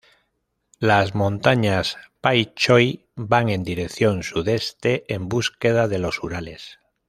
Las 0.79 1.13
montañas 1.13 1.95
Pay 2.21 2.53
Choy 2.55 3.05
van 3.15 3.49
en 3.49 3.63
dirección 3.63 4.23
sudeste 4.23 5.03
en 5.13 5.29
búsqueda 5.29 5.87
de 5.87 5.99
los 5.99 6.23
Urales. 6.23 6.79